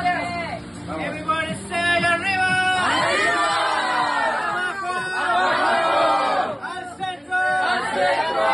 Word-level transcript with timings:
Everybody 0.00 1.54
say 1.68 1.98
arriba! 2.12 2.52
Arriba! 2.88 3.48
Abajo! 4.48 4.92
Abajo! 5.26 5.98
Al 6.62 6.84
centro! 6.96 7.42
Al 7.72 7.80
centro! 7.94 8.46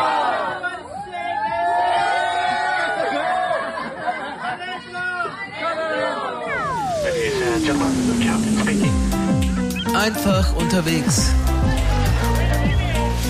Einfach 9.95 10.55
unterwegs. 10.57 11.31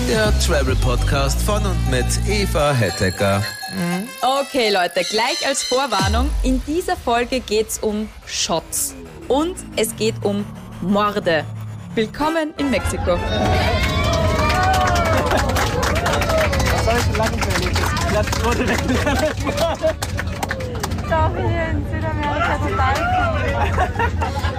Der 0.08 0.32
Travel 0.40 0.76
Podcast 0.76 1.40
von 1.42 1.64
und 1.64 1.90
mit 1.90 2.06
Eva 2.28 2.72
Hettecker. 2.72 3.42
Okay, 4.28 4.70
Leute, 4.70 5.04
gleich 5.04 5.46
als 5.46 5.62
Vorwarnung: 5.62 6.28
In 6.42 6.60
dieser 6.64 6.96
Folge 6.96 7.38
geht's 7.38 7.78
um 7.78 8.08
Shots 8.26 8.92
und 9.28 9.54
es 9.76 9.94
geht 9.94 10.16
um 10.24 10.44
Morde. 10.80 11.44
Willkommen 11.94 12.52
in 12.58 12.70
Mexiko. 12.70 13.14
Das 13.14 13.20
habe 16.88 16.98
ich 16.98 17.04
schon 17.04 17.14
lange 17.14 17.36
überlegt. 17.36 17.78
Das 17.78 18.06
Platz 18.10 18.44
wurde 18.44 18.68
weggelandet. 18.68 19.36
Doch, 21.08 21.30
hier 21.36 21.66
in 21.70 21.86
Südamerika 21.88 22.58
total 22.68 22.94
cool. 22.98 23.46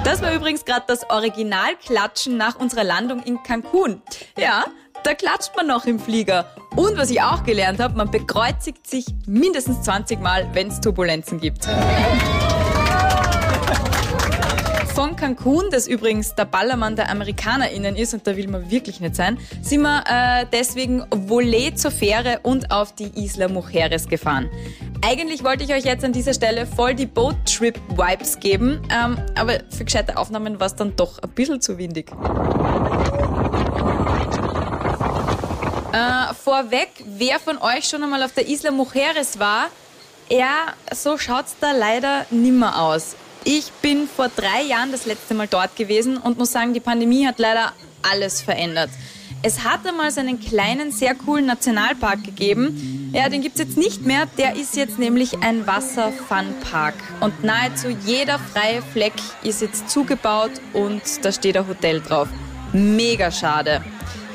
Das 0.05 0.21
war 0.21 0.31
übrigens 0.33 0.63
gerade 0.63 0.85
das 0.87 1.09
Originalklatschen 1.09 2.37
nach 2.37 2.55
unserer 2.55 2.85
Landung 2.85 3.21
in 3.23 3.43
Cancun. 3.43 4.01
Ja, 4.37 4.67
da 5.03 5.13
klatscht 5.13 5.51
man 5.55 5.67
noch 5.67 5.85
im 5.85 5.99
Flieger. 5.99 6.45
Und 6.75 6.97
was 6.97 7.09
ich 7.09 7.21
auch 7.21 7.43
gelernt 7.43 7.79
habe, 7.79 7.97
man 7.97 8.11
bekreuzigt 8.11 8.87
sich 8.87 9.05
mindestens 9.25 9.81
20 9.83 10.19
Mal, 10.19 10.47
wenn 10.53 10.67
es 10.67 10.79
Turbulenzen 10.79 11.39
gibt. 11.39 11.67
Von 14.93 15.15
Cancun, 15.15 15.65
das 15.69 15.87
übrigens 15.87 16.33
der 16.33 16.45
Ballermann 16.45 16.95
der 16.95 17.11
AmerikanerInnen 17.11 17.95
ist, 17.95 18.15
und 18.15 18.25
da 18.25 18.35
will 18.35 18.47
man 18.47 18.71
wirklich 18.71 18.99
nicht 18.99 19.15
sein, 19.15 19.37
sind 19.61 19.81
wir 19.81 20.03
äh, 20.07 20.45
deswegen 20.51 21.03
Volet 21.11 21.77
zur 21.77 21.91
Fähre 21.91 22.39
und 22.41 22.71
auf 22.71 22.95
die 22.95 23.11
Isla 23.23 23.47
Mujeres 23.47 24.07
gefahren. 24.07 24.49
Eigentlich 25.05 25.43
wollte 25.43 25.63
ich 25.63 25.71
euch 25.71 25.85
jetzt 25.85 26.03
an 26.03 26.13
dieser 26.13 26.33
Stelle 26.33 26.65
voll 26.65 26.95
die 26.95 27.05
Boat-Trip-Vibes 27.05 28.39
geben, 28.39 28.81
ähm, 28.91 29.17
aber 29.35 29.59
für 29.69 29.85
gescheite 29.85 30.17
Aufnahmen 30.17 30.59
war 30.59 30.65
es 30.65 30.75
dann 30.75 30.95
doch 30.95 31.19
ein 31.19 31.29
bisschen 31.29 31.61
zu 31.61 31.77
windig. 31.77 32.11
Äh, 35.97 36.33
vorweg, 36.35 36.89
wer 37.05 37.39
von 37.39 37.57
euch 37.57 37.85
schon 37.85 38.03
einmal 38.03 38.21
auf 38.21 38.31
der 38.31 38.47
Isla 38.47 38.69
Mujeres 38.69 39.39
war, 39.39 39.69
ja, 40.29 40.73
so 40.93 41.17
schaut's 41.17 41.55
da 41.59 41.71
leider 41.71 42.27
nimmer 42.29 42.83
aus. 42.83 43.15
Ich 43.43 43.71
bin 43.81 44.07
vor 44.07 44.29
drei 44.29 44.61
Jahren 44.61 44.91
das 44.91 45.07
letzte 45.07 45.33
Mal 45.33 45.47
dort 45.47 45.75
gewesen 45.75 46.17
und 46.17 46.37
muss 46.37 46.51
sagen, 46.51 46.75
die 46.75 46.81
Pandemie 46.81 47.25
hat 47.25 47.39
leider 47.39 47.71
alles 48.03 48.41
verändert. 48.41 48.91
Es 49.41 49.63
hat 49.63 49.87
einmal 49.87 50.11
so 50.11 50.19
einen 50.19 50.39
kleinen, 50.39 50.91
sehr 50.91 51.15
coolen 51.15 51.47
Nationalpark 51.47 52.23
gegeben. 52.23 53.11
Ja, 53.13 53.29
den 53.29 53.41
gibt's 53.41 53.59
jetzt 53.59 53.77
nicht 53.77 54.05
mehr. 54.05 54.27
Der 54.37 54.55
ist 54.55 54.75
jetzt 54.75 54.99
nämlich 54.99 55.41
ein 55.41 55.65
Wasserfunpark. 55.65 56.95
Und 57.21 57.43
nahezu 57.43 57.87
jeder 58.05 58.37
freie 58.37 58.83
Fleck 58.83 59.13
ist 59.41 59.61
jetzt 59.61 59.89
zugebaut 59.89 60.51
und 60.73 61.01
da 61.23 61.31
steht 61.31 61.57
ein 61.57 61.67
Hotel 61.67 62.01
drauf. 62.01 62.27
Mega 62.73 63.31
schade. 63.31 63.83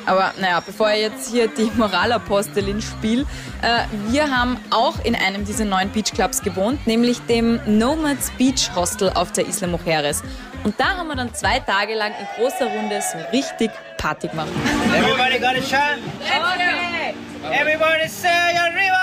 Aber 0.06 0.32
naja, 0.40 0.60
bevor 0.60 0.90
ich 0.90 1.00
jetzt 1.00 1.30
hier 1.30 1.48
die 1.48 1.70
Moralapostelin 1.76 2.80
spiele, 2.82 3.22
äh, 3.62 3.84
wir 4.10 4.30
haben 4.30 4.58
auch 4.70 5.02
in 5.04 5.14
einem 5.14 5.44
dieser 5.44 5.64
neuen 5.64 5.90
Beachclubs 5.92 6.42
gewohnt, 6.42 6.86
nämlich 6.86 7.20
dem 7.26 7.60
Nomads 7.66 8.30
Beach 8.32 8.70
Hostel 8.74 9.10
auf 9.14 9.32
der 9.32 9.46
Isla 9.46 9.68
Mujeres. 9.68 10.22
Und 10.64 10.78
da 10.78 10.96
haben 10.96 11.08
wir 11.08 11.16
dann 11.16 11.34
zwei 11.34 11.58
Tage 11.60 11.94
lang 11.94 12.12
in 12.18 12.26
großer 12.36 12.66
Runde 12.66 13.00
so 13.00 13.18
richtig 13.32 13.70
Party 13.98 14.28
gemacht. 14.28 14.48
Everybody 14.94 15.38
got 15.38 15.56
a 15.56 15.62
shot? 15.62 15.98
Okay. 16.20 17.14
Everybody 17.52 18.08
say 18.08 18.56
arriba! 18.56 18.98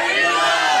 Arriba! 0.00 0.73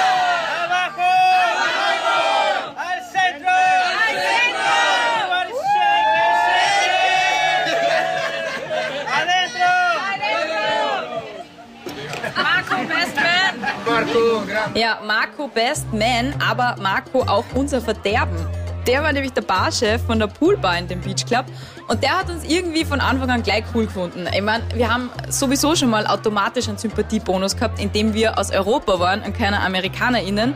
Man. 14.18 14.74
Ja, 14.74 15.00
Marco 15.06 15.48
Best 15.48 15.92
Man, 15.92 16.34
aber 16.40 16.76
Marco 16.80 17.22
auch 17.22 17.44
unser 17.54 17.80
Verderben. 17.80 18.46
Der 18.86 19.02
war 19.02 19.12
nämlich 19.12 19.32
der 19.32 19.42
Barchef 19.42 20.02
von 20.02 20.18
der 20.18 20.26
Poolbar 20.26 20.78
in 20.78 20.88
dem 20.88 21.00
Beach 21.00 21.24
Club 21.24 21.46
und 21.88 22.02
der 22.02 22.18
hat 22.18 22.28
uns 22.28 22.44
irgendwie 22.44 22.84
von 22.84 23.00
Anfang 23.00 23.30
an 23.30 23.42
gleich 23.42 23.64
cool 23.74 23.86
gefunden. 23.86 24.26
Ich 24.34 24.42
meine, 24.42 24.62
wir 24.74 24.92
haben 24.92 25.10
sowieso 25.28 25.74
schon 25.74 25.90
mal 25.90 26.06
automatisch 26.06 26.68
einen 26.68 26.78
Sympathiebonus 26.78 27.56
gehabt, 27.56 27.80
indem 27.80 28.12
wir 28.12 28.38
aus 28.38 28.50
Europa 28.50 28.98
waren 28.98 29.22
und 29.22 29.36
keine 29.36 29.60
AmerikanerInnen. 29.60 30.54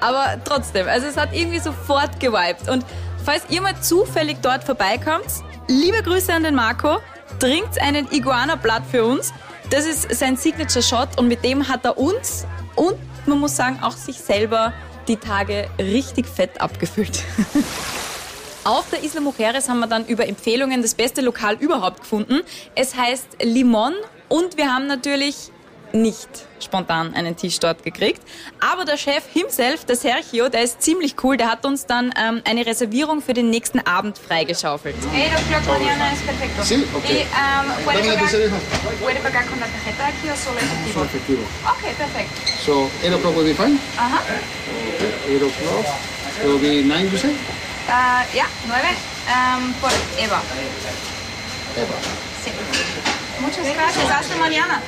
Aber 0.00 0.38
trotzdem, 0.44 0.86
also 0.88 1.06
es 1.06 1.16
hat 1.16 1.32
irgendwie 1.32 1.58
sofort 1.58 2.18
gewiped. 2.20 2.68
Und 2.68 2.84
falls 3.24 3.42
ihr 3.48 3.60
mal 3.60 3.80
zufällig 3.80 4.38
dort 4.42 4.64
vorbeikommt, 4.64 5.26
liebe 5.68 6.02
Grüße 6.02 6.32
an 6.32 6.44
den 6.44 6.54
Marco, 6.54 6.98
trinkt 7.38 7.80
einen 7.80 8.10
Iguana-Blatt 8.10 8.82
für 8.90 9.04
uns. 9.04 9.32
Das 9.70 9.84
ist 9.84 10.12
sein 10.14 10.36
Signature-Shot 10.36 11.18
und 11.18 11.28
mit 11.28 11.44
dem 11.44 11.68
hat 11.68 11.84
er 11.84 11.98
uns 11.98 12.46
und 12.78 12.96
man 13.26 13.38
muss 13.40 13.56
sagen 13.56 13.80
auch 13.82 13.96
sich 13.96 14.18
selber 14.18 14.72
die 15.08 15.16
Tage 15.16 15.68
richtig 15.78 16.26
fett 16.26 16.60
abgefüllt. 16.60 17.24
Auf 18.64 18.90
der 18.90 19.02
Isla 19.02 19.20
Mujeres 19.20 19.68
haben 19.68 19.80
wir 19.80 19.86
dann 19.86 20.06
über 20.06 20.28
Empfehlungen 20.28 20.82
das 20.82 20.94
beste 20.94 21.22
Lokal 21.22 21.56
überhaupt 21.56 22.00
gefunden. 22.00 22.40
Es 22.74 22.94
heißt 22.94 23.42
Limon 23.42 23.94
und 24.28 24.56
wir 24.58 24.72
haben 24.72 24.86
natürlich 24.86 25.50
nicht 25.92 26.28
spontan 26.60 27.14
einen 27.14 27.36
Tisch 27.36 27.58
dort 27.60 27.82
gekriegt. 27.82 28.20
Aber 28.60 28.84
der 28.84 28.96
Chef 28.96 29.24
himself, 29.32 29.84
der 29.84 29.96
Sergio, 29.96 30.48
der 30.48 30.62
ist 30.62 30.82
ziemlich 30.82 31.14
cool. 31.22 31.36
Der 31.36 31.50
hat 31.50 31.64
uns 31.64 31.86
dann 31.86 32.12
ähm, 32.18 32.42
eine 32.44 32.66
Reservierung 32.66 33.22
für 33.22 33.34
den 33.34 33.50
nächsten 33.50 33.80
Abend 33.80 34.18
freigeschaufelt. 34.18 34.96
8 34.96 35.04
o'clock 35.04 35.78
mañana 35.78 36.12
es 36.12 36.20
perfecto. 36.20 36.64
Sí, 36.64 36.84
ok. 36.94 37.04
Y 37.08 37.22
um, 37.22 37.84
¿puede, 37.84 38.02
pagar. 38.02 38.30
¿puede 39.00 39.20
pagar 39.20 39.46
con 39.46 39.60
la 39.60 39.66
tarjeta 39.66 40.06
aquí 40.06 40.30
o 40.30 40.36
solo 40.36 40.58
efectivo? 40.58 40.92
Solo 40.92 41.04
efectivo. 41.06 41.42
Ok, 41.64 41.96
perfecto. 41.96 42.40
So, 42.64 42.90
8 43.02 43.14
o'clock 43.14 43.36
will 43.36 43.46
be 43.46 43.54
fine? 43.54 43.78
Ajá. 43.96 44.22
8 45.28 45.42
o'clock. 45.42 45.86
It 46.42 46.46
will 46.46 46.60
be 46.60 46.82
9, 46.82 47.10
you 47.10 47.18
say? 47.18 47.34
Ah, 47.88 48.24
ya, 48.34 48.46
9 48.66 48.96
um, 49.28 49.72
por 49.80 49.90
Eva. 50.18 50.40
Eva. 51.76 51.94
Sí. 52.44 53.17
Muchas 53.40 53.64
gracias. 53.74 54.10
Hasta 54.10 54.36
mañana. 54.36 54.80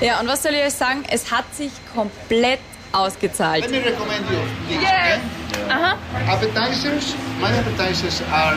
Ja, 0.00 0.20
und 0.20 0.28
was 0.28 0.42
soll 0.42 0.54
ich 0.54 0.62
euch 0.64 0.74
sagen? 0.74 1.04
Es 1.08 1.30
hat 1.30 1.44
sich 1.54 1.70
komplett 1.94 2.60
ausgezahlt. 2.92 3.70
Let 3.70 3.70
me 3.70 3.90
recommend 3.90 4.24
you 4.30 4.38
this, 4.68 4.82
Yes. 4.82 4.90
okay? 4.90 5.70
Aha. 5.70 5.96
Appetizers, 6.28 7.14
my 7.40 7.50
appetizers 7.58 8.22
are 8.32 8.56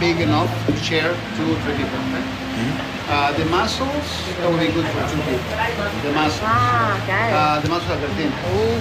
big 0.00 0.20
enough 0.20 0.50
to 0.66 0.76
share 0.84 1.14
two 1.36 1.46
or 1.52 1.56
three 1.64 1.74
people, 1.76 1.98
okay? 2.10 2.24
Uh, 3.08 3.32
the 3.36 3.44
mussels, 3.46 4.08
that 4.40 4.50
will 4.50 4.58
be 4.58 4.66
good 4.72 4.84
for 4.86 5.00
two 5.08 5.20
people. 5.22 5.56
The 6.02 6.12
mussels. 6.12 6.42
Ah, 6.42 6.98
geil. 7.06 7.32
Uh, 7.32 7.60
the 7.62 7.68
mussels 7.68 7.90
are 7.90 7.98
13. 7.98 8.32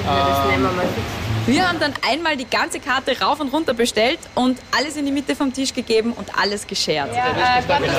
das 0.03 0.47
nehmen 0.49 0.63
wir 0.63 0.71
mal 0.71 0.87
fix. 0.95 1.24
Wir 1.47 1.67
haben 1.67 1.79
dann 1.79 1.93
einmal 2.09 2.37
die 2.37 2.49
ganze 2.49 2.79
Karte 2.79 3.19
rauf 3.21 3.39
und 3.39 3.53
runter 3.53 3.75
bestellt 3.75 4.17
und 4.33 4.57
alles 4.75 4.97
in 4.97 5.05
die 5.05 5.11
Mitte 5.11 5.35
vom 5.35 5.53
Tisch 5.53 5.73
gegeben 5.73 6.11
und 6.13 6.27
alles 6.39 6.65
geshared. 6.65 7.13
Ja, 7.13 7.27
äh, 7.27 7.61
¿cuántos, 7.67 7.93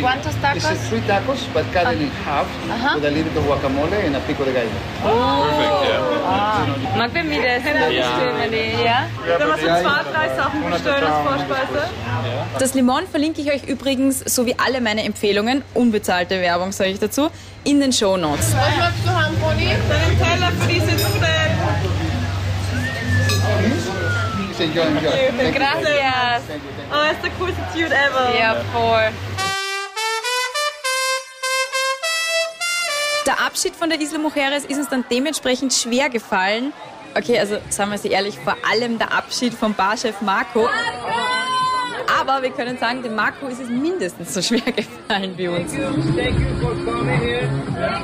¿Cuántos 0.00 0.32
tacos? 0.40 0.62
This 0.62 0.70
is 0.70 0.88
three 0.88 1.00
tacos, 1.08 1.38
but 1.52 1.64
cut 1.72 1.92
in 1.94 2.10
half 2.24 2.46
with 2.94 3.04
a 3.04 3.10
little 3.10 3.24
bit 3.24 3.36
of 3.38 3.44
guacamole 3.44 4.06
and 4.06 4.14
a 4.14 4.20
pico 4.20 4.44
de 4.44 4.52
gallo. 4.52 4.70
Mag 6.96 7.10
wer 7.12 7.24
mit 7.24 7.44
essen? 7.44 7.74
Ja. 7.74 8.28
ja. 8.84 9.08
Wenn 9.36 9.48
man 9.48 9.58
so 9.58 9.66
zwei, 9.66 10.02
drei 10.12 10.36
Sachen 10.36 10.70
bestellen 10.70 11.04
als 11.04 11.28
Vorspeise. 11.28 11.88
Das 12.60 12.74
Limon 12.74 13.06
verlinke 13.10 13.40
ich 13.40 13.50
euch 13.50 13.64
übrigens, 13.64 14.20
so 14.20 14.46
wie 14.46 14.54
alle 14.58 14.80
meine 14.80 15.02
Empfehlungen, 15.02 15.62
unbezahlte 15.74 16.40
Werbung 16.40 16.70
sage 16.70 16.90
ich 16.90 17.00
dazu, 17.00 17.30
in 17.64 17.80
den 17.80 17.92
Show 17.92 18.16
Notes. 18.16 18.54
Was 18.54 18.76
möchtest 18.76 19.06
du 19.06 19.10
haben, 19.10 19.36
Pony? 19.38 19.74
Deinen 19.88 20.18
Teller 20.18 20.52
für 20.52 20.68
diese 20.68 20.92
Nudeln. 20.92 21.35
Please 24.56 24.68
enjoy, 24.68 24.82
enjoy. 24.84 25.10
Thank 25.10 25.54
you. 25.54 25.60
Gracias. 25.60 26.42
Thank 26.46 26.62
you, 26.64 26.70
thank 26.76 26.88
you. 26.88 26.96
Oh, 26.96 27.12
ist 27.12 27.22
der 27.22 27.30
coolste 27.38 27.62
Dude 27.74 27.94
ever. 27.94 28.38
Ja, 28.38 28.54
voll. 28.72 29.12
Der 33.26 33.40
Abschied 33.44 33.76
von 33.76 33.90
der 33.90 34.00
Isla 34.00 34.18
Mujeres 34.18 34.64
ist 34.64 34.78
uns 34.78 34.88
dann 34.88 35.04
dementsprechend 35.10 35.74
schwer 35.74 36.08
gefallen. 36.08 36.72
Okay, 37.14 37.38
also 37.38 37.58
sagen 37.70 37.90
wir 37.90 37.98
sie 37.98 38.08
ehrlich, 38.08 38.38
vor 38.38 38.56
allem 38.70 38.98
der 38.98 39.12
Abschied 39.12 39.52
vom 39.52 39.74
Barchef 39.74 40.20
Marco. 40.22 40.68
Aber 42.18 42.40
wir 42.42 42.50
können 42.50 42.78
sagen, 42.78 43.02
dem 43.02 43.14
Marco 43.14 43.46
ist 43.48 43.60
es 43.60 43.68
mindestens 43.68 44.32
so 44.32 44.40
schwer 44.40 44.60
gefallen 44.72 45.36
wie 45.36 45.48
uns. 45.48 45.72
Thank 45.72 46.38
you 46.38 46.56
for 46.62 46.74
coming 46.84 47.18
here. 47.20 47.48
Thank 47.74 48.00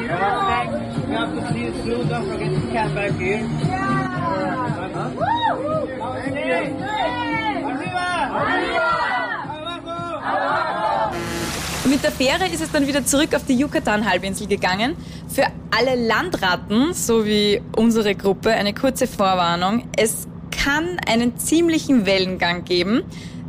you. 0.00 1.12
You 1.12 1.18
have 1.18 1.34
to 1.34 1.52
see 1.52 1.66
it 1.66 1.74
through. 1.84 2.04
Don't 2.04 2.26
forget 2.30 2.54
to 2.54 2.60
come 2.72 2.94
back 2.94 3.12
here. 3.18 4.01
Mit 11.84 12.02
der 12.04 12.12
Fähre 12.12 12.48
ist 12.52 12.62
es 12.62 12.72
dann 12.72 12.86
wieder 12.86 13.04
zurück 13.04 13.34
auf 13.34 13.44
die 13.46 13.54
Yucatan-Halbinsel 13.54 14.46
gegangen. 14.46 14.96
Für 15.28 15.44
alle 15.70 15.94
Landratten, 15.94 16.94
so 16.94 17.24
wie 17.24 17.60
unsere 17.76 18.14
Gruppe, 18.14 18.50
eine 18.50 18.72
kurze 18.72 19.06
Vorwarnung. 19.06 19.84
Es 19.96 20.26
kann 20.50 20.98
einen 21.06 21.36
ziemlichen 21.36 22.06
Wellengang 22.06 22.64
geben. 22.64 23.02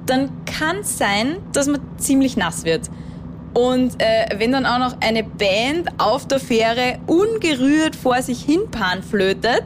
Dann 0.06 0.30
kann 0.46 0.80
es 0.82 0.98
sein, 0.98 1.38
dass 1.54 1.68
man 1.68 1.80
ziemlich 1.98 2.36
nass 2.36 2.66
wird. 2.66 2.90
Und 3.54 4.02
äh, 4.02 4.28
wenn 4.38 4.52
dann 4.52 4.66
auch 4.66 4.80
noch 4.80 4.98
eine 5.00 5.24
Band 5.24 5.90
auf 5.98 6.28
der 6.28 6.40
Fähre 6.40 7.00
ungerührt 7.08 7.96
vor 7.96 8.22
sich 8.22 8.44
hin 8.44 8.70
panflötet, 8.72 9.64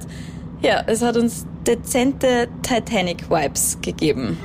ja, 0.62 0.84
es 0.88 1.02
hat 1.02 1.18
uns 1.18 1.46
dezente 1.66 2.48
Titanic-Vibes 2.62 3.78
gegeben. 3.82 4.38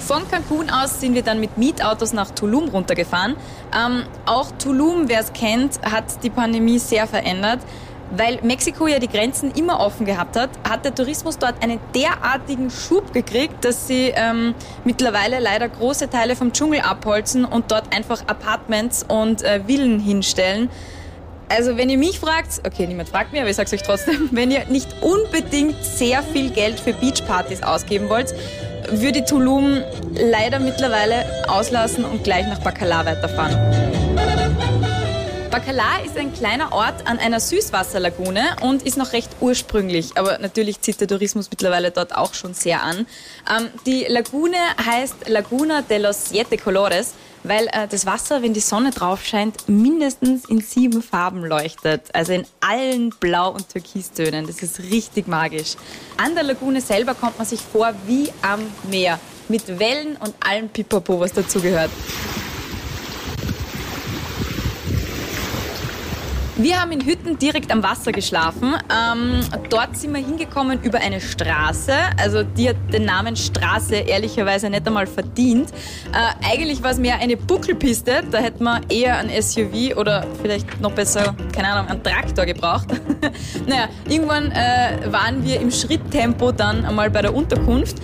Von 0.00 0.28
Cancun 0.28 0.68
aus 0.68 1.00
sind 1.00 1.14
wir 1.14 1.22
dann 1.22 1.40
mit 1.40 1.56
Mietautos 1.56 2.12
nach 2.12 2.30
Tulum 2.32 2.68
runtergefahren. 2.68 3.36
Ähm, 3.74 4.02
auch 4.26 4.50
Tulum, 4.58 5.08
wer 5.08 5.20
es 5.20 5.32
kennt, 5.32 5.80
hat 5.82 6.22
die 6.22 6.28
Pandemie 6.28 6.78
sehr 6.78 7.06
verändert. 7.06 7.60
Weil 8.14 8.40
Mexiko 8.42 8.86
ja 8.86 8.98
die 8.98 9.08
Grenzen 9.08 9.52
immer 9.52 9.80
offen 9.80 10.04
gehabt 10.04 10.36
hat, 10.36 10.50
hat 10.68 10.84
der 10.84 10.94
Tourismus 10.94 11.38
dort 11.38 11.62
einen 11.62 11.80
derartigen 11.94 12.70
Schub 12.70 13.14
gekriegt, 13.14 13.64
dass 13.64 13.88
sie 13.88 14.12
ähm, 14.14 14.54
mittlerweile 14.84 15.38
leider 15.38 15.66
große 15.68 16.10
Teile 16.10 16.36
vom 16.36 16.52
Dschungel 16.52 16.80
abholzen 16.80 17.46
und 17.46 17.72
dort 17.72 17.94
einfach 17.96 18.20
Apartments 18.26 19.02
und 19.08 19.42
äh, 19.42 19.60
Villen 19.66 19.98
hinstellen. 19.98 20.68
Also 21.48 21.78
wenn 21.78 21.88
ihr 21.88 21.98
mich 21.98 22.20
fragt, 22.20 22.60
okay, 22.66 22.86
niemand 22.86 23.08
fragt 23.08 23.32
mich, 23.32 23.40
aber 23.40 23.48
ich 23.48 23.56
sag's 23.56 23.72
euch 23.72 23.82
trotzdem, 23.82 24.28
wenn 24.32 24.50
ihr 24.50 24.66
nicht 24.66 24.88
unbedingt 25.00 25.82
sehr 25.82 26.22
viel 26.22 26.50
Geld 26.50 26.80
für 26.80 26.92
Beachpartys 26.92 27.62
ausgeben 27.62 28.10
wollt, 28.10 28.34
würde 28.90 29.24
Tulum 29.24 29.82
leider 30.12 30.58
mittlerweile 30.60 31.24
auslassen 31.48 32.04
und 32.04 32.24
gleich 32.24 32.46
nach 32.46 32.58
Bacalar 32.58 33.06
weiterfahren. 33.06 33.56
Bacalar 35.52 36.02
ist 36.02 36.16
ein 36.16 36.32
kleiner 36.32 36.72
Ort 36.72 37.06
an 37.06 37.18
einer 37.18 37.38
Süßwasserlagune 37.38 38.56
und 38.62 38.84
ist 38.84 38.96
noch 38.96 39.12
recht 39.12 39.28
ursprünglich, 39.42 40.16
aber 40.16 40.38
natürlich 40.38 40.80
zieht 40.80 40.98
der 40.98 41.06
Tourismus 41.06 41.50
mittlerweile 41.50 41.90
dort 41.90 42.16
auch 42.16 42.32
schon 42.32 42.54
sehr 42.54 42.82
an. 42.82 43.06
Ähm, 43.54 43.68
die 43.84 44.06
Lagune 44.08 44.56
heißt 44.82 45.28
Laguna 45.28 45.82
de 45.82 45.98
los 45.98 46.30
Siete 46.30 46.56
Colores, 46.56 47.12
weil 47.44 47.66
äh, 47.66 47.86
das 47.86 48.06
Wasser, 48.06 48.40
wenn 48.40 48.54
die 48.54 48.60
Sonne 48.60 48.92
drauf 48.92 49.26
scheint, 49.26 49.68
mindestens 49.68 50.46
in 50.46 50.62
sieben 50.62 51.02
Farben 51.02 51.44
leuchtet. 51.44 52.04
Also 52.14 52.32
in 52.32 52.46
allen 52.60 53.10
Blau- 53.20 53.50
und 53.50 53.68
Türkistönen. 53.68 54.46
Das 54.46 54.62
ist 54.62 54.80
richtig 54.80 55.28
magisch. 55.28 55.74
An 56.16 56.34
der 56.34 56.44
Lagune 56.44 56.80
selber 56.80 57.12
kommt 57.12 57.36
man 57.36 57.46
sich 57.46 57.60
vor 57.60 57.92
wie 58.06 58.32
am 58.40 58.60
Meer. 58.90 59.20
Mit 59.50 59.78
Wellen 59.78 60.16
und 60.16 60.34
allem 60.40 60.70
Pipapo, 60.70 61.20
was 61.20 61.34
dazugehört. 61.34 61.90
Wir 66.62 66.80
haben 66.80 66.92
in 66.92 67.04
Hütten 67.04 67.36
direkt 67.40 67.72
am 67.72 67.82
Wasser 67.82 68.12
geschlafen. 68.12 68.76
Ähm, 68.88 69.40
dort 69.68 69.96
sind 69.96 70.14
wir 70.14 70.24
hingekommen 70.24 70.80
über 70.84 71.00
eine 71.00 71.20
Straße. 71.20 71.92
Also 72.16 72.44
die 72.44 72.68
hat 72.68 72.76
den 72.92 73.04
Namen 73.04 73.34
Straße 73.34 73.96
ehrlicherweise 73.96 74.70
nicht 74.70 74.86
einmal 74.86 75.08
verdient. 75.08 75.70
Äh, 76.12 76.52
eigentlich 76.52 76.80
war 76.80 76.92
es 76.92 76.98
mehr 76.98 77.18
eine 77.18 77.36
Buckelpiste. 77.36 78.22
Da 78.30 78.38
hätte 78.38 78.62
man 78.62 78.88
eher 78.88 79.16
ein 79.16 79.28
SUV 79.42 79.96
oder 79.96 80.24
vielleicht 80.40 80.80
noch 80.80 80.92
besser, 80.92 81.34
keine 81.52 81.66
Ahnung, 81.66 81.90
einen 81.90 82.02
Traktor 82.04 82.46
gebraucht. 82.46 82.86
naja, 83.66 83.88
irgendwann 84.08 84.52
äh, 84.52 85.10
waren 85.10 85.44
wir 85.44 85.60
im 85.60 85.72
Schritttempo 85.72 86.52
dann 86.52 86.84
einmal 86.84 87.10
bei 87.10 87.22
der 87.22 87.34
Unterkunft 87.34 87.96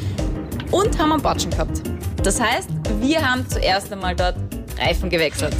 und 0.72 0.98
haben 0.98 1.12
einen 1.12 1.22
Batschen 1.22 1.52
gehabt. 1.52 1.80
Das 2.24 2.40
heißt, 2.40 2.70
wir 3.00 3.24
haben 3.24 3.48
zuerst 3.48 3.92
einmal 3.92 4.16
dort 4.16 4.34
Reifen 4.80 5.10
gewechselt. 5.10 5.54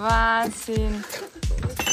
Wahnsinn. 0.00 1.04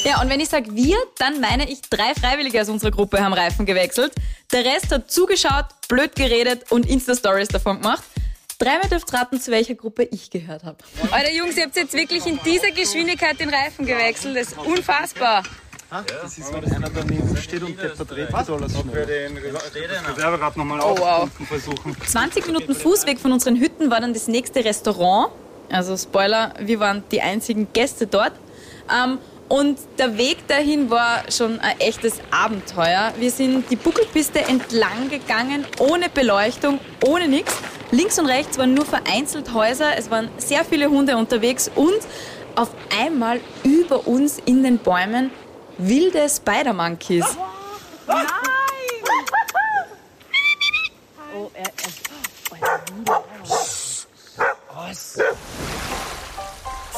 Ja, 0.03 0.21
und 0.21 0.29
wenn 0.29 0.39
ich 0.39 0.49
sage 0.49 0.73
wir, 0.75 0.97
dann 1.17 1.39
meine 1.39 1.69
ich, 1.69 1.81
drei 1.81 2.13
Freiwillige 2.19 2.61
aus 2.61 2.69
unserer 2.69 2.91
Gruppe 2.91 3.23
haben 3.23 3.33
Reifen 3.33 3.65
gewechselt. 3.65 4.11
Der 4.51 4.65
Rest 4.65 4.91
hat 4.91 5.09
zugeschaut, 5.09 5.65
blöd 5.87 6.15
geredet 6.15 6.71
und 6.71 6.85
Insta-Stories 6.85 7.47
davon 7.49 7.81
gemacht. 7.81 8.03
Dreimal 8.59 8.87
dürft 8.89 9.11
raten, 9.13 9.39
zu 9.41 9.51
welcher 9.51 9.75
Gruppe 9.75 10.03
ich 10.03 10.29
gehört 10.29 10.63
habe. 10.63 10.77
Alter 11.11 11.31
Jungs, 11.33 11.57
ihr 11.57 11.63
habt 11.65 11.75
jetzt 11.75 11.93
wirklich 11.93 12.25
in 12.25 12.39
dieser 12.45 12.71
Geschwindigkeit 12.71 13.39
den 13.39 13.49
Reifen 13.49 13.85
gewechselt. 13.85 14.35
Das 14.37 14.49
ist 14.49 14.57
unfassbar. 14.57 15.43
Das 16.23 16.37
ist, 16.37 16.51
wenn 16.51 16.63
einer 16.73 16.89
daneben 16.89 17.37
steht 17.37 17.61
und 17.61 17.79
der 17.79 17.95
verdreht 17.95 18.31
wird 18.33 18.49
alles 18.49 18.71
schnell. 18.79 19.31
Reserverad 20.15 20.57
nochmal 20.57 20.79
Oh, 20.81 20.97
wow. 20.97 21.29
versuchen. 21.47 21.95
20 22.07 22.47
Minuten 22.47 22.73
Fußweg 22.75 23.19
von 23.19 23.31
unseren 23.31 23.57
Hütten 23.57 23.91
war 23.91 24.01
dann 24.01 24.13
das 24.13 24.27
nächste 24.27 24.65
Restaurant. 24.65 25.31
Also 25.73 25.97
Spoiler, 25.97 26.53
wir 26.59 26.79
waren 26.79 27.03
die 27.11 27.21
einzigen 27.21 27.67
Gäste 27.73 28.05
dort. 28.05 28.33
Ähm, 28.93 29.17
und 29.49 29.79
der 29.97 30.17
Weg 30.17 30.47
dahin 30.47 30.89
war 30.89 31.29
schon 31.31 31.59
ein 31.59 31.79
echtes 31.79 32.19
Abenteuer. 32.31 33.11
Wir 33.17 33.31
sind 33.31 33.69
die 33.71 33.75
Buckelpiste 33.75 34.39
entlang 34.41 35.09
gegangen, 35.09 35.65
ohne 35.79 36.09
Beleuchtung, 36.09 36.79
ohne 37.05 37.27
nichts. 37.27 37.57
Links 37.91 38.19
und 38.19 38.27
rechts 38.27 38.57
waren 38.57 38.73
nur 38.73 38.85
vereinzelt 38.85 39.53
Häuser, 39.53 39.97
es 39.97 40.09
waren 40.09 40.29
sehr 40.37 40.63
viele 40.65 40.89
Hunde 40.89 41.17
unterwegs 41.17 41.69
und 41.75 41.99
auf 42.55 42.69
einmal 42.99 43.39
über 43.63 44.07
uns 44.07 44.39
in 44.45 44.63
den 44.63 44.77
Bäumen 44.79 45.31
wilde 45.77 46.27
Spider-Monkeys. 46.29 47.25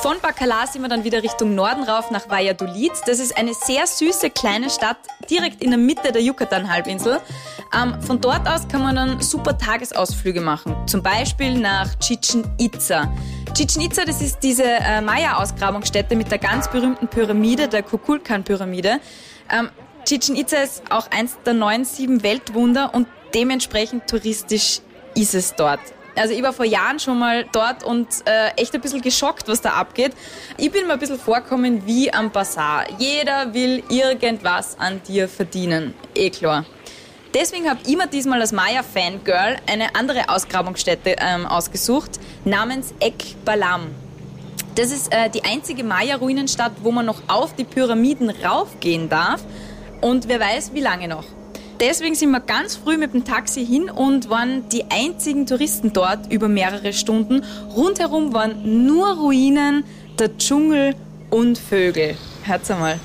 Von 0.05 0.19
Bacalar 0.21 0.67
sind 0.67 0.83
wir 0.83 0.87
dann 0.87 1.03
wieder 1.03 1.23
Richtung 1.23 1.55
Norden 1.55 1.81
rauf 1.81 2.11
nach 2.11 2.29
Valladolid. 2.29 2.91
Das 3.07 3.17
ist 3.17 3.35
eine 3.35 3.55
sehr 3.55 3.87
süße 3.87 4.29
kleine 4.29 4.69
Stadt 4.69 4.97
direkt 5.31 5.63
in 5.63 5.71
der 5.71 5.79
Mitte 5.79 6.11
der 6.11 6.21
Yucatan-Halbinsel. 6.21 7.19
Ähm, 7.75 7.99
von 8.03 8.21
dort 8.21 8.47
aus 8.47 8.67
kann 8.67 8.83
man 8.83 8.95
dann 8.95 9.19
super 9.19 9.57
Tagesausflüge 9.57 10.41
machen. 10.41 10.75
Zum 10.85 11.01
Beispiel 11.01 11.57
nach 11.57 11.95
Chichen 11.95 12.47
Itza. 12.59 13.11
Chichen 13.55 13.81
Itza, 13.81 14.05
das 14.05 14.21
ist 14.21 14.41
diese 14.43 14.65
äh, 14.65 15.01
Maya-Ausgrabungsstätte 15.01 16.15
mit 16.15 16.29
der 16.29 16.37
ganz 16.37 16.69
berühmten 16.69 17.07
Pyramide, 17.07 17.67
der 17.67 17.81
Kukulkan-Pyramide. 17.81 18.99
Ähm, 19.51 19.69
Chichen 20.07 20.35
Itza 20.35 20.57
ist 20.57 20.83
auch 20.91 21.09
eins 21.09 21.35
der 21.47 21.55
neuen 21.55 21.83
sieben 21.83 22.21
Weltwunder 22.21 22.93
und 22.93 23.07
dementsprechend 23.33 24.07
touristisch 24.07 24.81
ist 25.15 25.33
es 25.33 25.55
dort. 25.55 25.79
Also 26.15 26.33
ich 26.33 26.41
war 26.41 26.53
vor 26.53 26.65
Jahren 26.65 26.99
schon 26.99 27.19
mal 27.19 27.45
dort 27.51 27.83
und 27.83 28.07
äh, 28.25 28.49
echt 28.55 28.73
ein 28.73 28.81
bisschen 28.81 29.01
geschockt, 29.01 29.47
was 29.47 29.61
da 29.61 29.71
abgeht. 29.71 30.13
Ich 30.57 30.71
bin 30.71 30.87
mir 30.87 30.93
ein 30.93 30.99
bisschen 30.99 31.19
vorkommen 31.19 31.85
wie 31.85 32.13
am 32.13 32.31
Bazar. 32.31 32.85
Jeder 32.97 33.53
will 33.53 33.83
irgendwas 33.89 34.79
an 34.79 35.01
dir 35.07 35.27
verdienen. 35.27 35.93
Eh 36.13 36.29
klar. 36.29 36.65
Deswegen 37.33 37.69
habe 37.69 37.81
ich 37.85 37.97
mir 37.97 38.07
diesmal 38.07 38.39
als 38.39 38.53
Maya-Fangirl 38.53 39.57
eine 39.67 39.93
andere 39.95 40.29
Ausgrabungsstätte 40.29 41.17
ähm, 41.19 41.45
ausgesucht, 41.45 42.11
namens 42.45 42.93
Ek 43.01 43.35
Balam. 43.43 43.87
Das 44.75 44.91
ist 44.91 45.13
äh, 45.13 45.29
die 45.29 45.43
einzige 45.43 45.83
Maya-Ruinenstadt, 45.83 46.71
wo 46.81 46.91
man 46.91 47.05
noch 47.05 47.23
auf 47.27 47.53
die 47.53 47.65
Pyramiden 47.65 48.29
raufgehen 48.29 49.09
darf. 49.09 49.41
Und 49.99 50.29
wer 50.29 50.39
weiß, 50.39 50.73
wie 50.73 50.81
lange 50.81 51.09
noch. 51.09 51.25
Deswegen 51.79 52.15
sind 52.15 52.31
wir 52.31 52.39
ganz 52.39 52.77
früh 52.77 52.97
mit 52.97 53.13
dem 53.13 53.25
Taxi 53.25 53.65
hin 53.65 53.89
und 53.89 54.29
waren 54.29 54.69
die 54.69 54.85
einzigen 54.89 55.45
Touristen 55.45 55.91
dort 55.91 56.31
über 56.31 56.47
mehrere 56.47 56.93
Stunden. 56.93 57.43
Rundherum 57.75 58.33
waren 58.33 58.85
nur 58.85 59.17
Ruinen, 59.17 59.83
der 60.17 60.37
Dschungel 60.37 60.95
und 61.29 61.57
Vögel. 61.57 62.15
Hört's 62.43 62.71
einmal. 62.71 62.99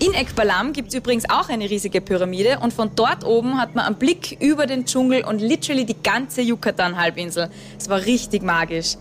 In 0.00 0.14
Ekbalam 0.14 0.74
gibt 0.74 0.88
es 0.88 0.94
übrigens 0.94 1.28
auch 1.28 1.48
eine 1.48 1.68
riesige 1.68 2.00
Pyramide 2.02 2.58
und 2.60 2.72
von 2.72 2.90
dort 2.94 3.24
oben 3.24 3.58
hat 3.58 3.74
man 3.74 3.86
einen 3.86 3.96
Blick 3.96 4.36
über 4.40 4.66
den 4.66 4.84
Dschungel 4.84 5.24
und 5.24 5.40
literally 5.40 5.86
die 5.86 6.00
ganze 6.00 6.42
Yucatan-Halbinsel. 6.42 7.48
Es 7.78 7.88
war 7.88 8.04
richtig 8.04 8.42
magisch. 8.42 8.96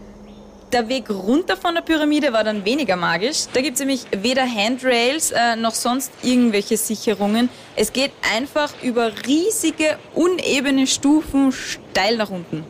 Der 0.74 0.90
Weg 0.90 1.10
runter 1.10 1.56
von 1.56 1.76
der 1.76 1.82
Pyramide 1.82 2.34
war 2.34 2.44
dann 2.44 2.66
weniger 2.66 2.98
magisch. 2.98 3.46
Da 3.54 3.62
gibt 3.62 3.76
es 3.76 3.80
nämlich 3.80 4.02
weder 4.12 4.46
Handrails 4.46 5.32
äh, 5.32 5.56
noch 5.56 5.74
sonst 5.74 6.12
irgendwelche 6.24 6.76
Sicherungen. 6.76 7.50
Es 7.78 7.94
geht 7.94 8.12
einfach 8.36 8.74
über 8.84 9.12
riesige, 9.26 9.98
unebene 10.14 10.86
Stufen 10.86 11.54
steil 11.54 12.18
nach 12.18 12.30
unten. 12.30 12.66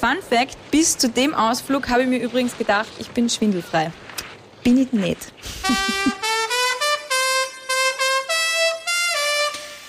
Fun 0.00 0.16
Fact, 0.26 0.56
bis 0.70 0.96
zu 0.96 1.10
dem 1.10 1.34
Ausflug 1.34 1.90
habe 1.90 2.04
ich 2.04 2.08
mir 2.08 2.20
übrigens 2.20 2.56
gedacht, 2.56 2.88
ich 2.98 3.10
bin 3.10 3.28
schwindelfrei. 3.28 3.92
Bin 4.64 4.78
ich 4.78 4.90
nicht. 4.92 5.18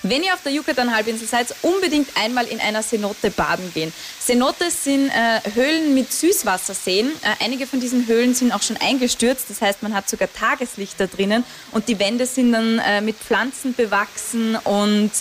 Wenn 0.04 0.24
ihr 0.24 0.34
auf 0.34 0.42
der 0.42 0.52
Yucatan-Halbinsel 0.52 1.28
seid, 1.28 1.54
unbedingt 1.62 2.10
einmal 2.18 2.48
in 2.48 2.60
einer 2.60 2.82
Cenote 2.82 3.30
baden 3.30 3.72
gehen. 3.74 3.94
Cenotes 4.20 4.84
sind 4.84 5.10
äh, 5.10 5.42
Höhlen 5.54 5.94
mit 5.94 6.12
Süßwasserseen. 6.12 7.08
Äh, 7.22 7.44
einige 7.44 7.68
von 7.68 7.80
diesen 7.80 8.08
Höhlen 8.08 8.34
sind 8.34 8.52
auch 8.52 8.64
schon 8.64 8.78
eingestürzt. 8.78 9.46
Das 9.50 9.62
heißt, 9.62 9.84
man 9.84 9.94
hat 9.94 10.10
sogar 10.10 10.28
Tageslicht 10.32 11.00
da 11.00 11.06
drinnen 11.06 11.44
und 11.72 11.88
die 11.88 12.00
Wände 12.00 12.26
sind 12.26 12.52
dann 12.52 12.80
äh, 12.80 13.02
mit 13.02 13.18
Pflanzen 13.18 13.76
bewachsen 13.76 14.56
und 14.56 15.12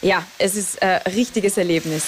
ja, 0.00 0.24
es 0.38 0.56
ist 0.56 0.82
ein 0.82 1.00
richtiges 1.14 1.56
Erlebnis. 1.56 2.02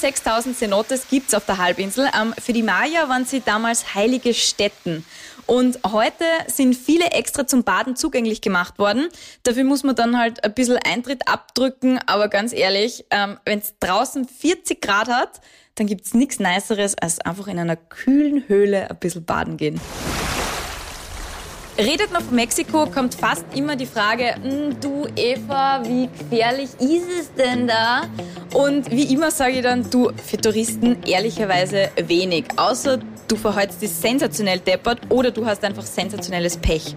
6000 0.00 0.56
Cenotes 0.56 1.08
gibt 1.08 1.28
es 1.28 1.34
auf 1.34 1.44
der 1.44 1.58
Halbinsel. 1.58 2.08
Ähm, 2.18 2.34
für 2.40 2.52
die 2.52 2.62
Maya 2.62 3.08
waren 3.08 3.24
sie 3.24 3.40
damals 3.40 3.94
heilige 3.94 4.34
Stätten. 4.34 5.04
Und 5.46 5.80
heute 5.84 6.24
sind 6.46 6.76
viele 6.76 7.06
extra 7.06 7.46
zum 7.46 7.64
Baden 7.64 7.96
zugänglich 7.96 8.40
gemacht 8.40 8.78
worden. 8.78 9.08
Dafür 9.42 9.64
muss 9.64 9.82
man 9.82 9.96
dann 9.96 10.16
halt 10.16 10.44
ein 10.44 10.54
bisschen 10.54 10.78
Eintritt 10.78 11.26
abdrücken. 11.26 11.98
Aber 12.06 12.28
ganz 12.28 12.52
ehrlich, 12.52 13.04
ähm, 13.10 13.38
wenn 13.44 13.58
es 13.58 13.74
draußen 13.80 14.26
40 14.26 14.80
Grad 14.80 15.08
hat, 15.08 15.40
dann 15.74 15.86
gibt 15.86 16.06
es 16.06 16.14
nichts 16.14 16.38
Niceres, 16.38 16.96
als 16.96 17.20
einfach 17.20 17.48
in 17.48 17.58
einer 17.58 17.76
kühlen 17.76 18.44
Höhle 18.48 18.90
ein 18.90 18.98
bisschen 18.98 19.24
baden 19.24 19.56
gehen. 19.56 19.80
Redet 21.80 22.12
man 22.12 22.22
von 22.22 22.36
Mexiko, 22.36 22.84
kommt 22.84 23.14
fast 23.14 23.46
immer 23.54 23.74
die 23.74 23.86
Frage, 23.86 24.34
"Hm, 24.34 24.78
du 24.82 25.06
Eva, 25.16 25.80
wie 25.82 26.10
gefährlich 26.18 26.68
ist 26.78 27.08
es 27.18 27.34
denn 27.34 27.66
da? 27.66 28.02
Und 28.52 28.90
wie 28.90 29.04
immer 29.14 29.30
sage 29.30 29.52
ich 29.52 29.62
dann, 29.62 29.88
du, 29.88 30.10
für 30.22 30.36
Touristen 30.36 31.02
ehrlicherweise 31.04 31.88
wenig. 32.06 32.44
Außer 32.56 32.98
du 33.28 33.36
verhältst 33.36 33.80
dich 33.80 33.90
sensationell 33.92 34.58
deppert 34.58 35.00
oder 35.08 35.30
du 35.30 35.46
hast 35.46 35.64
einfach 35.64 35.84
sensationelles 35.84 36.58
Pech. 36.58 36.96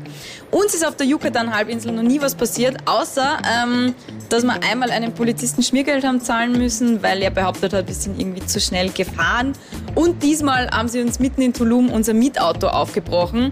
Uns 0.52 0.74
ist 0.74 0.86
auf 0.86 0.98
der 0.98 1.06
Yucatan-Halbinsel 1.06 1.92
noch 1.94 2.04
nie 2.04 2.20
was 2.20 2.36
passiert, 2.36 2.75
außer 2.86 3.38
ähm, 3.63 3.96
dass 4.30 4.44
wir 4.44 4.60
einmal 4.63 4.92
einen 4.92 5.13
Polizisten 5.13 5.63
Schmiergeld 5.63 6.04
haben 6.04 6.20
zahlen 6.20 6.54
müssen, 6.54 7.02
weil 7.04 7.22
er 7.22 7.30
behauptet 7.30 7.72
hat, 7.72 7.88
wir 7.88 7.96
sind 7.96 8.20
irgendwie 8.20 8.46
zu 8.46 8.60
schnell 8.60 8.90
gefahren. 8.90 9.54
Und 9.96 10.24
diesmal 10.24 10.70
haben 10.72 10.90
sie 10.90 11.02
uns 11.02 11.20
mitten 11.20 11.42
in 11.42 11.54
Tulum 11.54 11.90
unser 11.90 12.13
Mietauto 12.13 12.68
aufgebrochen. 12.68 13.52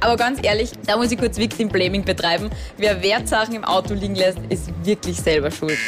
Aber 0.00 0.16
ganz 0.16 0.40
ehrlich, 0.42 0.70
da 0.86 0.96
muss 0.96 1.12
ich 1.12 1.18
kurz 1.18 1.36
Victim 1.36 1.68
Blaming 1.68 2.04
betreiben. 2.04 2.50
Wer 2.78 3.02
Wertsachen 3.02 3.54
im 3.54 3.64
Auto 3.64 3.92
liegen 3.92 4.14
lässt, 4.14 4.38
ist 4.48 4.70
wirklich 4.82 5.18
selber 5.18 5.50
schuld. 5.50 5.78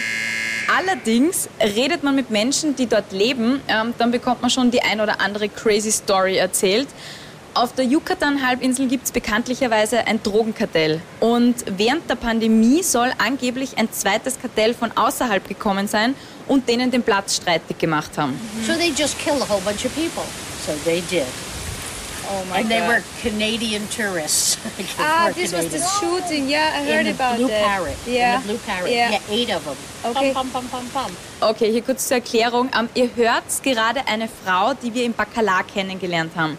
Allerdings 0.74 1.48
redet 1.60 2.02
man 2.02 2.14
mit 2.14 2.30
Menschen, 2.30 2.76
die 2.76 2.86
dort 2.86 3.10
leben, 3.12 3.60
ähm, 3.68 3.94
dann 3.98 4.10
bekommt 4.10 4.42
man 4.42 4.50
schon 4.50 4.70
die 4.70 4.82
ein 4.82 5.00
oder 5.00 5.20
andere 5.20 5.48
crazy 5.48 5.90
Story 5.90 6.36
erzählt. 6.36 6.88
Auf 7.54 7.74
der 7.74 7.84
Yucatan-Halbinsel 7.84 8.86
gibt 8.86 9.04
es 9.04 9.12
bekanntlicherweise 9.12 10.06
ein 10.06 10.22
Drogenkartell. 10.22 11.00
Und 11.20 11.56
während 11.66 12.08
der 12.08 12.14
Pandemie 12.14 12.82
soll 12.82 13.12
angeblich 13.18 13.76
ein 13.76 13.92
zweites 13.92 14.40
Kartell 14.40 14.72
von 14.72 14.90
außerhalb 14.92 15.46
gekommen 15.46 15.88
sein 15.88 16.14
und 16.48 16.68
denen 16.68 16.90
den 16.90 17.02
Platz 17.02 17.36
streitig 17.36 17.78
gemacht 17.78 18.12
haben. 18.16 18.38
So 18.66 18.72
they 18.74 18.92
just 18.96 19.18
kill 19.18 19.34
a 19.34 19.48
whole 19.48 19.60
bunch 19.60 19.84
of 19.84 19.94
people. 19.94 20.24
So 20.66 20.72
they 20.84 21.02
did. 21.10 21.26
Oh 22.30 22.44
my 22.50 22.60
and 22.60 22.70
they 22.70 22.78
God. 22.78 22.88
were 22.88 23.02
Canadian 23.20 23.86
tourists. 23.88 24.56
They 24.76 24.84
Ah, 24.98 25.30
this 25.34 25.52
was 25.52 25.64
the 25.70 25.78
Canadian. 25.78 26.00
shooting. 26.00 26.48
Yeah, 26.48 26.72
I 26.76 26.84
heard 26.84 27.06
about 27.06 27.36
Blue 27.36 27.48
that. 27.48 27.64
Parrot. 27.66 27.96
Yeah. 28.06 28.36
In 28.36 28.40
the 28.42 28.48
Blue 28.48 28.58
Parrot. 28.66 28.90
Yeah. 28.90 29.10
Yeah, 29.10 29.20
eight 29.30 29.50
of 29.50 29.64
them. 29.64 29.76
Okay. 30.04 30.32
Pum, 30.32 30.50
pum, 30.50 30.68
pum, 30.68 30.84
pum, 30.92 31.04
pum. 31.06 31.16
Okay, 31.50 31.70
hier 31.72 31.82
kurz 31.82 32.06
zur 32.08 32.18
Erklärung. 32.18 32.70
Ähm, 32.78 32.88
ihr 32.94 33.10
hört 33.16 33.44
gerade 33.62 34.06
eine 34.06 34.28
Frau, 34.28 34.74
die 34.74 34.92
wir 34.94 35.04
im 35.04 35.12
Bakalar 35.14 35.64
kennengelernt 35.64 36.32
haben. 36.36 36.56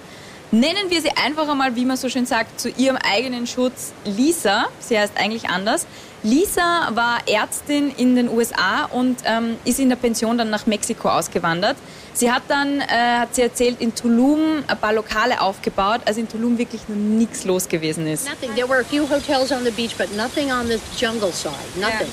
Nennen 0.52 0.90
wir 0.90 1.02
sie 1.02 1.10
einfach 1.12 1.48
einmal, 1.50 1.76
wie 1.76 1.84
man 1.86 1.98
so 1.98 2.10
schön 2.10 2.26
sagt, 2.28 2.60
zu 2.60 2.70
ihrem 2.70 2.98
eigenen 2.98 3.48
Schutz 3.48 3.92
Lisa. 4.06 4.68
Sie 4.80 4.98
heißt 5.00 5.18
eigentlich 5.18 5.50
anders. 5.50 5.88
Lisa 6.24 6.90
war 6.94 7.20
Ärztin 7.28 7.94
in 7.98 8.16
den 8.16 8.30
USA 8.30 8.86
und 8.86 9.18
ähm, 9.26 9.58
ist 9.66 9.80
in 9.80 9.90
der 9.90 9.98
Pension 9.98 10.38
dann 10.38 10.50
nach 10.50 10.66
Mexiko 10.66 11.10
ausgewandert. 11.10 11.76
Sie 12.14 12.32
hat 12.32 12.44
dann, 12.48 12.80
äh, 12.80 12.86
hat 13.20 13.36
sie 13.36 13.42
erzählt, 13.42 13.82
in 13.82 13.94
Tulum 13.94 14.64
ein 14.68 14.78
paar 14.78 14.94
Lokale 14.94 15.42
aufgebaut, 15.42 16.02
als 16.06 16.18
in 16.18 16.30
Tulum 16.30 16.58
wirklich 16.58 16.82
noch 16.88 16.96
nichts 16.96 17.44
los 17.44 17.68
gewesen 17.68 18.08
ist. 18.08 18.26
Nothing. 18.30 18.56
There 18.56 18.70
were 18.70 18.80
a 18.80 18.86
few 18.86 19.10
hotels 19.10 19.52
on 19.52 19.66
the 19.66 19.72
beach, 19.72 19.96
but 19.98 20.16
nothing 20.16 20.52
on 20.52 20.68
the 20.68 20.80
jungle 20.98 21.32
side. 21.34 21.54
Nothing. 21.76 22.08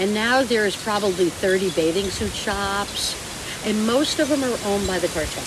And 0.00 0.14
now 0.14 0.44
there's 0.46 0.76
probably 0.76 1.30
30 1.40 1.70
bathing 1.70 2.08
suit 2.10 2.32
shops, 2.32 3.16
and 3.66 3.86
most 3.86 4.20
of 4.20 4.28
them 4.28 4.44
are 4.44 4.56
owned 4.68 4.86
by 4.86 5.00
the 5.00 5.08
cartel. 5.08 5.42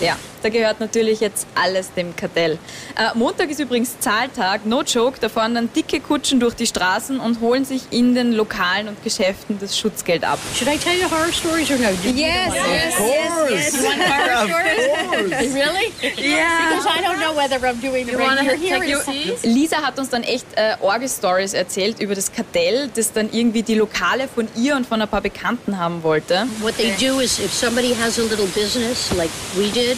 Ja, 0.00 0.16
da 0.40 0.48
gehört 0.48 0.80
natürlich 0.80 1.20
jetzt 1.20 1.46
alles 1.54 1.92
dem 1.94 2.14
Kartell. 2.16 2.58
Äh, 2.96 3.16
Montag 3.16 3.50
ist 3.50 3.60
übrigens 3.60 3.98
Zahltag, 4.00 4.64
no 4.66 4.82
joke. 4.82 5.18
Da 5.20 5.28
fahren 5.28 5.54
dann 5.54 5.72
dicke 5.72 6.00
Kutschen 6.00 6.40
durch 6.40 6.54
die 6.54 6.66
Straßen 6.66 7.20
und 7.20 7.40
holen 7.40 7.64
sich 7.64 7.82
in 7.90 8.14
den 8.14 8.32
Lokalen 8.32 8.88
und 8.88 9.02
Geschäften 9.04 9.58
das 9.60 9.78
Schutzgeld 9.78 10.24
ab. 10.24 10.38
Should 10.56 10.68
I 10.72 10.78
tell 10.78 10.96
you 10.98 11.10
horror 11.10 11.32
stories 11.32 11.70
or 11.70 11.76
no? 11.76 11.88
Do 12.02 12.08
you 12.10 12.16
Yes, 12.16 12.54
yes, 12.54 12.94
yes, 12.98 13.50
yes. 13.50 13.76
You 13.76 13.82
want 13.88 14.02
horror 14.02 14.46
stories? 14.48 15.54
really? 15.54 15.92
Yeah. 16.16 16.68
Because 16.68 16.86
I 16.86 17.02
don't 17.02 17.18
know 17.20 17.34
whether 17.36 17.56
I'm 17.66 17.80
doing 17.80 18.06
the 18.06 18.12
You 18.12 18.18
right 18.18 18.28
wanna 18.28 18.42
here. 18.42 18.56
here 18.56 18.84
your 18.84 19.00
is- 19.08 19.42
Lisa 19.44 19.78
hat 19.82 19.98
uns 19.98 20.10
dann 20.10 20.22
echt 20.22 20.46
äh, 20.56 20.76
Orge-Stories 20.80 21.54
erzählt 21.54 22.00
über 22.00 22.14
das 22.14 22.32
Kartell, 22.32 22.90
das 22.94 23.12
dann 23.12 23.28
irgendwie 23.32 23.62
die 23.62 23.74
Lokale 23.74 24.28
von 24.32 24.48
ihr 24.56 24.76
und 24.76 24.86
von 24.86 25.00
ein 25.02 25.08
paar 25.08 25.20
Bekannten 25.20 25.78
haben 25.78 26.02
wollte. 26.02 26.46
What 26.60 26.76
they 26.76 26.92
do 27.00 27.20
is 27.20 27.38
if 27.38 27.52
somebody 27.52 27.94
has 27.94 28.18
a 28.18 28.22
little 28.22 28.46
business 28.46 29.10
like 29.16 29.30
we 29.56 29.68
did, 29.70 29.96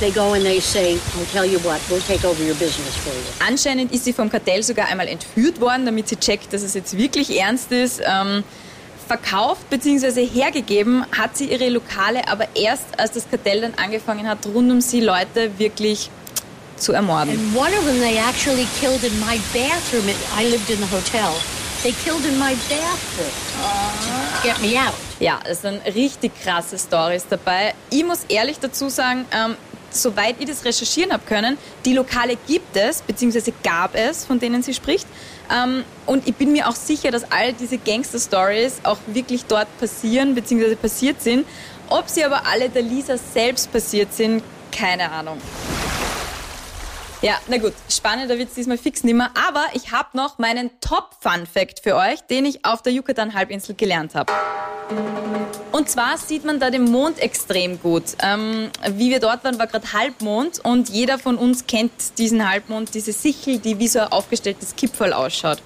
they 0.00 0.10
go 0.10 0.34
and 0.34 0.44
they 0.44 0.60
say, 0.60 0.94
I'll 0.94 1.26
tell 1.32 1.44
you 1.44 1.58
what, 1.60 1.80
we'll 1.90 2.00
take 2.00 2.24
over 2.24 2.42
your 2.42 2.54
business 2.54 2.96
for 2.96 3.12
you. 3.12 3.46
Anscheinend 3.46 3.92
ist 3.92 4.04
sie 4.04 4.12
vom 4.12 4.30
Kartell 4.30 4.62
sogar 4.62 4.88
einmal 4.88 5.08
entführt 5.08 5.60
worden, 5.60 5.86
damit 5.86 6.08
sie 6.08 6.16
checkt, 6.16 6.52
dass 6.52 6.62
es 6.62 6.74
jetzt 6.74 6.96
wirklich 6.96 7.38
ernst 7.38 7.72
ist. 7.72 8.00
Ähm, 8.04 8.44
verkauft 9.06 9.70
bzw. 9.70 10.26
hergegeben 10.26 11.04
hat 11.16 11.36
sie 11.36 11.46
ihre 11.46 11.68
Lokale 11.68 12.26
aber 12.28 12.48
erst, 12.54 12.98
als 12.98 13.12
das 13.12 13.28
Kartell 13.30 13.60
dann 13.60 13.74
angefangen 13.74 14.28
hat, 14.28 14.46
rund 14.46 14.70
um 14.70 14.80
sie 14.80 15.00
Leute 15.00 15.58
wirklich 15.58 16.10
zu 16.76 16.92
ermorden. 16.92 17.30
And 17.30 17.56
one 17.56 17.70
of 17.78 17.84
them 17.86 18.00
they 18.00 18.18
actually 18.18 18.66
killed 18.80 19.02
in 19.04 19.18
my 19.20 19.38
bathroom. 19.52 20.04
I 20.38 20.48
lived 20.48 20.68
in 20.70 20.78
the 20.78 20.90
hotel. 20.90 21.32
They 21.82 21.92
killed 21.92 22.24
in 22.24 22.38
my 22.38 22.54
bathroom 22.68 23.30
to 24.42 24.48
get 24.48 24.60
me 24.60 24.78
out. 24.78 24.94
Ja, 25.20 25.38
es 25.44 25.62
sind 25.62 25.80
richtig 25.94 26.32
krasse 26.42 26.78
Stories 26.78 27.26
dabei. 27.28 27.74
Ich 27.90 28.04
muss 28.04 28.24
ehrlich 28.28 28.58
dazu 28.58 28.88
sagen, 28.88 29.24
ähm, 29.32 29.56
soweit 29.96 30.36
ich 30.38 30.46
das 30.46 30.64
recherchieren 30.64 31.12
habe 31.12 31.24
können, 31.26 31.58
die 31.84 31.94
Lokale 31.94 32.36
gibt 32.46 32.76
es, 32.76 33.02
beziehungsweise 33.02 33.52
gab 33.62 33.94
es, 33.94 34.24
von 34.24 34.38
denen 34.38 34.62
sie 34.62 34.74
spricht. 34.74 35.06
Ähm, 35.52 35.84
und 36.06 36.26
ich 36.26 36.34
bin 36.34 36.52
mir 36.52 36.68
auch 36.68 36.76
sicher, 36.76 37.10
dass 37.10 37.30
all 37.30 37.52
diese 37.52 37.78
Gangster-Stories 37.78 38.80
auch 38.84 38.98
wirklich 39.06 39.44
dort 39.44 39.68
passieren, 39.78 40.34
beziehungsweise 40.34 40.76
passiert 40.76 41.22
sind. 41.22 41.46
Ob 41.88 42.08
sie 42.08 42.24
aber 42.24 42.46
alle 42.46 42.68
der 42.68 42.82
Lisa 42.82 43.16
selbst 43.16 43.72
passiert 43.72 44.12
sind, 44.12 44.42
keine 44.72 45.10
Ahnung. 45.10 45.38
Ja, 47.22 47.38
na 47.48 47.56
gut, 47.56 47.72
spannender 47.88 48.36
wird's 48.38 48.54
diesmal 48.54 48.76
fix 48.76 49.02
nimmer. 49.02 49.30
Aber 49.48 49.64
ich 49.72 49.90
habe 49.90 50.08
noch 50.14 50.38
meinen 50.38 50.70
Top-Fun-Fact 50.80 51.80
für 51.80 51.96
euch, 51.96 52.20
den 52.28 52.44
ich 52.44 52.64
auf 52.64 52.82
der 52.82 52.92
Yucatan-Halbinsel 52.92 53.74
gelernt 53.74 54.14
habe. 54.14 54.32
Und 55.72 55.88
zwar 55.88 56.18
sieht 56.18 56.44
man 56.44 56.60
da 56.60 56.70
den 56.70 56.84
Mond 56.84 57.18
extrem 57.18 57.80
gut. 57.80 58.04
Ähm, 58.22 58.70
wie 58.90 59.10
wir 59.10 59.20
dort 59.20 59.44
waren, 59.44 59.58
war 59.58 59.66
gerade 59.66 59.92
Halbmond 59.92 60.60
und 60.64 60.90
jeder 60.90 61.18
von 61.18 61.36
uns 61.36 61.66
kennt 61.66 62.18
diesen 62.18 62.48
Halbmond, 62.48 62.94
diese 62.94 63.12
Sichel, 63.12 63.58
die 63.58 63.78
wie 63.78 63.88
so 63.88 64.00
ein 64.00 64.12
aufgestelltes 64.12 64.76
Kipferl 64.76 65.12
ausschaut. 65.12 65.58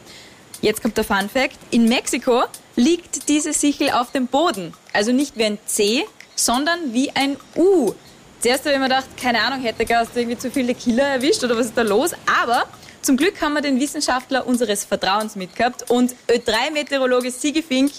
Jetzt 0.62 0.82
kommt 0.82 0.96
der 0.96 1.04
Fun 1.04 1.28
Fact. 1.28 1.58
In 1.70 1.88
Mexiko 1.88 2.44
liegt 2.76 3.28
diese 3.28 3.52
Sichel 3.52 3.90
auf 3.90 4.12
dem 4.12 4.26
Boden. 4.28 4.72
Also 4.92 5.12
nicht 5.12 5.36
wie 5.36 5.44
ein 5.44 5.58
C, 5.66 6.04
sondern 6.36 6.92
wie 6.92 7.10
ein 7.10 7.36
U. 7.56 7.92
Zuerst 8.40 8.64
habe 8.64 8.72
ich 8.72 8.78
mir 8.78 8.88
gedacht, 8.88 9.04
keine 9.22 9.42
Ahnung, 9.42 9.60
hätte 9.60 9.84
Gast 9.84 10.12
irgendwie 10.16 10.38
zu 10.38 10.50
viele 10.50 10.74
Killer 10.74 11.06
erwischt 11.06 11.44
oder 11.44 11.58
was 11.58 11.66
ist 11.66 11.76
da 11.76 11.82
los? 11.82 12.12
Aber 12.42 12.64
zum 13.02 13.18
Glück 13.18 13.38
haben 13.42 13.52
wir 13.52 13.60
den 13.60 13.78
Wissenschaftler 13.78 14.46
unseres 14.46 14.82
Vertrauens 14.82 15.36
mitgehabt 15.36 15.90
und 15.90 16.14
Ö3-Meteorologe 16.26 17.30
Sigi 17.30 17.62
Fink, 17.62 17.92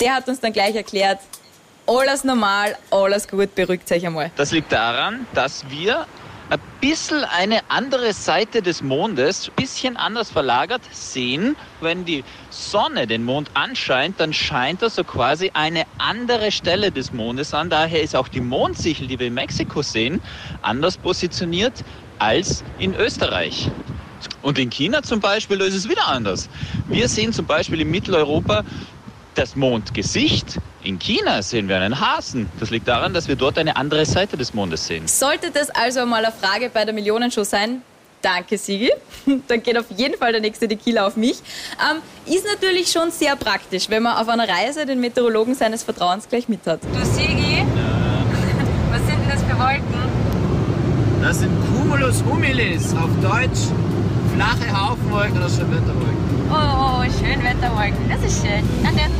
der 0.00 0.16
hat 0.16 0.28
uns 0.28 0.40
dann 0.40 0.52
gleich 0.52 0.74
erklärt, 0.74 1.20
alles 1.86 2.24
normal, 2.24 2.76
alles 2.90 3.28
gut, 3.28 3.54
beruhigt 3.54 3.90
euch 3.92 4.04
einmal. 4.04 4.32
Das 4.34 4.50
liegt 4.50 4.72
daran, 4.72 5.24
dass 5.34 5.70
wir 5.70 6.06
ein 6.48 6.60
bisschen 6.80 7.24
eine 7.24 7.60
andere 7.68 8.12
Seite 8.12 8.62
des 8.62 8.82
Mondes, 8.82 9.48
ein 9.48 9.54
bisschen 9.56 9.96
anders 9.96 10.30
verlagert 10.30 10.82
sehen. 10.92 11.56
Wenn 11.80 12.04
die 12.04 12.24
Sonne 12.50 13.06
den 13.06 13.24
Mond 13.24 13.50
anscheint, 13.54 14.20
dann 14.20 14.32
scheint 14.32 14.82
er 14.82 14.90
so 14.90 15.02
quasi 15.02 15.50
eine 15.54 15.84
andere 15.98 16.52
Stelle 16.52 16.92
des 16.92 17.12
Mondes 17.12 17.52
an. 17.52 17.70
Daher 17.70 18.02
ist 18.02 18.14
auch 18.14 18.28
die 18.28 18.40
Mondsichel, 18.40 19.08
die 19.08 19.18
wir 19.18 19.26
in 19.26 19.34
Mexiko 19.34 19.82
sehen, 19.82 20.20
anders 20.62 20.96
positioniert 20.96 21.84
als 22.18 22.64
in 22.78 22.94
Österreich. 22.94 23.70
Und 24.42 24.58
in 24.58 24.70
China 24.70 25.02
zum 25.02 25.20
Beispiel 25.20 25.60
ist 25.60 25.74
es 25.74 25.88
wieder 25.88 26.06
anders. 26.06 26.48
Wir 26.86 27.08
sehen 27.08 27.32
zum 27.32 27.46
Beispiel 27.46 27.80
in 27.80 27.90
Mitteleuropa 27.90 28.62
das 29.34 29.56
Mondgesicht. 29.56 30.60
In 30.86 31.00
China 31.00 31.42
sehen 31.42 31.68
wir 31.68 31.80
einen 31.80 31.98
Hasen. 31.98 32.48
Das 32.60 32.70
liegt 32.70 32.86
daran, 32.86 33.12
dass 33.12 33.26
wir 33.26 33.34
dort 33.34 33.58
eine 33.58 33.74
andere 33.74 34.06
Seite 34.06 34.36
des 34.36 34.54
Mondes 34.54 34.86
sehen. 34.86 35.08
Sollte 35.08 35.50
das 35.50 35.68
also 35.70 36.06
mal 36.06 36.24
eine 36.24 36.32
Frage 36.32 36.70
bei 36.72 36.84
der 36.84 36.94
Millionenshow 36.94 37.42
sein, 37.42 37.82
Danke, 38.22 38.56
Sigi. 38.56 38.90
Dann 39.48 39.62
geht 39.62 39.76
auf 39.78 39.86
jeden 39.96 40.16
Fall 40.16 40.32
der 40.32 40.40
nächste 40.40 40.66
Tequila 40.68 41.06
auf 41.06 41.16
mich. 41.16 41.38
Ähm, 41.78 42.00
ist 42.32 42.46
natürlich 42.46 42.90
schon 42.90 43.10
sehr 43.10 43.34
praktisch, 43.36 43.90
wenn 43.90 44.04
man 44.04 44.16
auf 44.16 44.28
einer 44.28 44.48
Reise 44.48 44.86
den 44.86 45.00
Meteorologen 45.00 45.54
seines 45.54 45.82
Vertrauens 45.82 46.28
gleich 46.28 46.48
mit 46.48 46.64
hat. 46.66 46.80
Du, 46.82 47.04
Sigi, 47.04 47.64
was 48.90 49.00
sind 49.06 49.18
denn 49.20 49.28
das 49.28 49.42
für 49.42 49.58
Wolken? 49.58 49.84
Das 51.20 51.40
sind 51.40 51.50
Cumulus 51.66 52.22
humilis, 52.24 52.94
auf 52.94 53.10
Deutsch 53.22 53.70
flache 54.34 54.72
Haufenwolken 54.72 55.36
oder 55.36 55.48
Schönwetterwolken. 55.48 56.50
Oh, 56.50 57.02
Schönwetterwolken, 57.20 58.08
das 58.08 58.32
ist 58.32 58.44
schön. 58.44 58.62
Danke. 58.82 59.10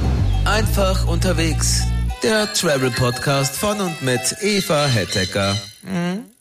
Einfach 0.47 1.09
unterwegs. 1.09 1.83
Der 2.23 2.53
Travel 2.53 2.93
Podcast 2.93 3.57
von 3.57 3.81
und 3.81 4.01
mit 4.03 4.21
Eva 4.43 4.87
Hettecker. 4.87 5.57
Mhm. 5.83 6.36